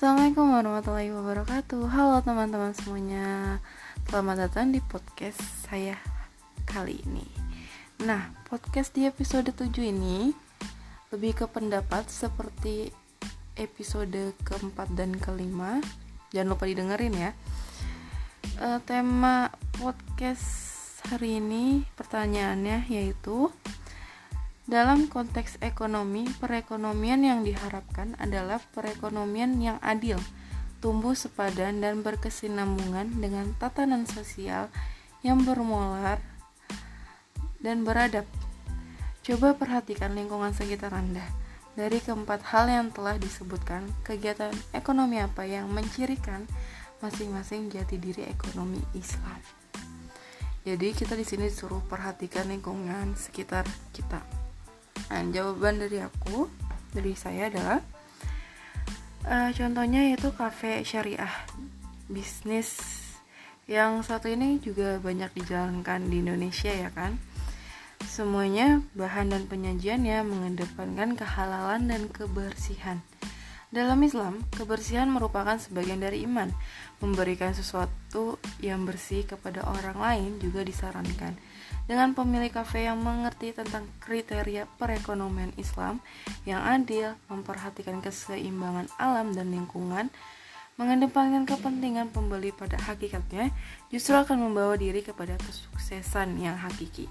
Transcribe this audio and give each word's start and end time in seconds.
Assalamualaikum 0.00 0.48
warahmatullahi 0.56 1.12
wabarakatuh. 1.12 1.84
Halo 1.92 2.24
teman-teman 2.24 2.72
semuanya. 2.72 3.60
Selamat 4.08 4.48
datang 4.48 4.72
di 4.72 4.80
podcast 4.80 5.36
saya 5.68 5.92
kali 6.64 7.04
ini. 7.04 7.28
Nah, 8.08 8.32
podcast 8.48 8.96
di 8.96 9.04
episode 9.04 9.52
7 9.52 9.92
ini 9.92 10.32
Lebih 11.12 11.44
ke 11.44 11.46
pendapat 11.52 12.08
seperti 12.08 12.88
episode 13.60 14.32
keempat 14.40 14.88
dan 14.96 15.20
kelima. 15.20 15.84
Jangan 16.32 16.48
lupa 16.56 16.64
didengerin 16.64 17.20
ya. 17.20 17.36
E, 18.56 18.80
Tema 18.88 19.52
podcast 19.76 21.04
hari 21.12 21.44
ini 21.44 21.84
pertanyaannya 22.00 22.88
yaitu 22.88 23.52
dalam 24.68 25.08
konteks 25.08 25.56
ekonomi, 25.64 26.28
perekonomian 26.36 27.24
yang 27.24 27.40
diharapkan 27.40 28.12
adalah 28.20 28.60
perekonomian 28.76 29.56
yang 29.56 29.78
adil, 29.80 30.20
tumbuh 30.84 31.16
sepadan 31.16 31.80
dan 31.80 32.04
berkesinambungan 32.04 33.20
dengan 33.20 33.52
tatanan 33.56 34.04
sosial 34.04 34.68
yang 35.24 35.44
bermolar 35.44 36.20
dan 37.60 37.84
beradab. 37.84 38.24
Coba 39.20 39.52
perhatikan 39.56 40.16
lingkungan 40.16 40.56
sekitar 40.56 40.96
Anda. 40.96 41.24
Dari 41.76 42.02
keempat 42.02 42.44
hal 42.50 42.66
yang 42.66 42.88
telah 42.90 43.16
disebutkan, 43.16 43.86
kegiatan 44.02 44.52
ekonomi 44.74 45.22
apa 45.22 45.46
yang 45.46 45.70
mencirikan 45.70 46.44
masing-masing 47.00 47.70
jati 47.72 47.96
diri 47.96 48.26
ekonomi 48.26 48.80
Islam? 48.96 49.40
Jadi 50.60 50.92
kita 50.92 51.16
di 51.16 51.24
sini 51.24 51.48
disuruh 51.48 51.80
perhatikan 51.88 52.48
lingkungan 52.52 53.16
sekitar 53.16 53.64
kita. 53.96 54.39
Nah, 55.10 55.26
jawaban 55.34 55.82
dari 55.82 55.98
aku, 55.98 56.46
dari 56.94 57.18
saya 57.18 57.50
adalah 57.50 57.82
uh, 59.26 59.50
contohnya 59.50 60.06
yaitu 60.06 60.30
kafe 60.30 60.86
syariah 60.86 61.30
bisnis 62.06 62.78
yang 63.70 64.02
satu 64.02 64.26
ini 64.26 64.58
juga 64.58 64.98
banyak 64.98 65.30
dijalankan 65.34 66.10
di 66.10 66.22
Indonesia 66.22 66.70
ya 66.70 66.90
kan. 66.90 67.18
Semuanya 68.02 68.82
bahan 68.98 69.30
dan 69.30 69.46
penyajiannya 69.46 70.26
mengedepankan 70.26 71.14
kehalalan 71.14 71.86
dan 71.86 72.10
kebersihan. 72.10 72.98
Dalam 73.70 74.02
Islam, 74.02 74.42
kebersihan 74.50 75.06
merupakan 75.06 75.54
sebagian 75.54 76.02
dari 76.02 76.26
iman. 76.26 76.50
Memberikan 76.98 77.54
sesuatu 77.54 78.42
yang 78.58 78.82
bersih 78.82 79.22
kepada 79.22 79.62
orang 79.62 79.94
lain 79.94 80.30
juga 80.42 80.66
disarankan. 80.66 81.38
Dengan 81.86 82.10
pemilik 82.10 82.50
kafe 82.50 82.90
yang 82.90 82.98
mengerti 82.98 83.54
tentang 83.54 83.86
kriteria 84.02 84.66
perekonomian 84.74 85.54
Islam 85.54 86.02
yang 86.42 86.66
adil, 86.66 87.14
memperhatikan 87.30 88.02
keseimbangan 88.02 88.90
alam 88.98 89.30
dan 89.38 89.54
lingkungan, 89.54 90.10
mengedepankan 90.74 91.46
kepentingan 91.46 92.10
pembeli 92.10 92.50
pada 92.50 92.74
hakikatnya, 92.74 93.54
justru 93.86 94.18
akan 94.18 94.50
membawa 94.50 94.74
diri 94.74 95.06
kepada 95.06 95.38
kesuksesan 95.46 96.42
yang 96.42 96.58
hakiki 96.58 97.06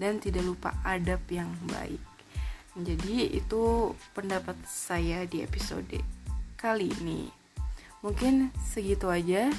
dan 0.00 0.16
tidak 0.24 0.40
lupa 0.40 0.72
adab 0.88 1.20
yang 1.28 1.52
baik. 1.68 2.17
Jadi 2.78 3.34
itu 3.34 3.90
pendapat 4.14 4.54
saya 4.62 5.26
di 5.26 5.42
episode 5.42 5.98
kali 6.54 6.94
ini. 7.02 7.26
Mungkin 8.06 8.54
segitu 8.62 9.10
aja. 9.10 9.50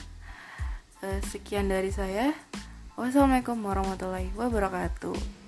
Eh, 1.04 1.20
sekian 1.28 1.68
dari 1.68 1.92
saya. 1.92 2.32
Wassalamualaikum 2.96 3.60
warahmatullahi 3.64 4.32
wabarakatuh. 4.36 5.39